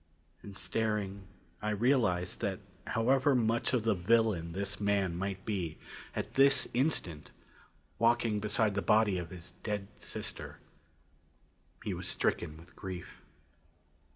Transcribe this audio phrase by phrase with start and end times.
[0.41, 1.27] And staring,
[1.61, 5.77] I realized that however much of the villain this man might be,
[6.15, 7.29] at this instant,
[7.99, 10.57] walking beside the body of his dead sister,
[11.83, 13.21] he was stricken with grief.